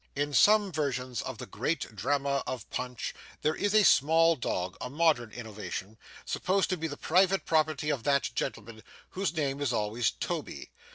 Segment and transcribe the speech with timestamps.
[0.15, 3.13] In some versions of the great drama of Punch
[3.43, 8.01] there is a small dog a modern innovation supposed to be the private property of
[8.01, 10.71] that gentleman, whose name is always Toby.